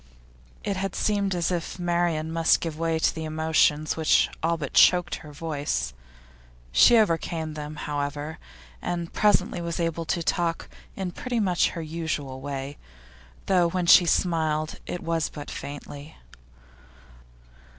It 0.63 0.77
had 0.77 0.95
seemed 0.95 1.35
as 1.35 1.51
if 1.51 1.77
Marian 1.77 2.31
must 2.31 2.59
give 2.59 2.75
way 2.79 2.97
to 2.97 3.13
the 3.13 3.23
emotions 3.23 3.95
which 3.95 4.31
all 4.41 4.57
but 4.57 4.73
choked 4.73 5.17
her 5.17 5.31
voice; 5.31 5.93
she 6.71 6.97
overcame 6.97 7.53
them, 7.53 7.75
however, 7.75 8.39
and 8.81 9.13
presently 9.13 9.61
was 9.61 9.79
able 9.79 10.05
to 10.05 10.23
talk 10.23 10.69
in 10.95 11.11
pretty 11.11 11.39
much 11.39 11.69
her 11.77 11.83
usual 11.83 12.41
way, 12.41 12.79
though 13.45 13.69
when 13.69 13.85
she 13.85 14.07
smiled 14.07 14.79
it 14.87 15.03
was 15.03 15.29
but 15.29 15.51
faintly. 15.51 16.17